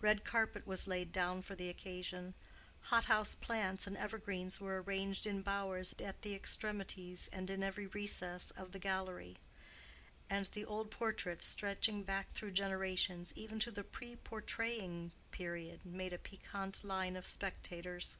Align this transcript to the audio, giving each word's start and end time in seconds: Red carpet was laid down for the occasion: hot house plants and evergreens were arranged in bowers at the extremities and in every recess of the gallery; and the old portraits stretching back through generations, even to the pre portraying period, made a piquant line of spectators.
Red 0.00 0.22
carpet 0.22 0.68
was 0.68 0.86
laid 0.86 1.10
down 1.10 1.42
for 1.42 1.56
the 1.56 1.68
occasion: 1.68 2.34
hot 2.82 3.06
house 3.06 3.34
plants 3.34 3.88
and 3.88 3.96
evergreens 3.96 4.60
were 4.60 4.80
arranged 4.80 5.26
in 5.26 5.42
bowers 5.42 5.96
at 5.98 6.22
the 6.22 6.32
extremities 6.32 7.28
and 7.32 7.50
in 7.50 7.60
every 7.60 7.88
recess 7.88 8.52
of 8.52 8.70
the 8.70 8.78
gallery; 8.78 9.36
and 10.30 10.46
the 10.52 10.64
old 10.64 10.92
portraits 10.92 11.46
stretching 11.46 12.04
back 12.04 12.30
through 12.30 12.52
generations, 12.52 13.32
even 13.34 13.58
to 13.58 13.72
the 13.72 13.82
pre 13.82 14.14
portraying 14.14 15.10
period, 15.32 15.84
made 15.84 16.12
a 16.12 16.18
piquant 16.18 16.84
line 16.84 17.16
of 17.16 17.26
spectators. 17.26 18.16